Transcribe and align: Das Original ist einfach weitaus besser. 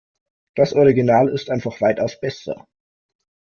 Das 0.55 0.73
Original 0.73 1.29
ist 1.29 1.51
einfach 1.51 1.79
weitaus 1.79 2.19
besser. 2.19 2.65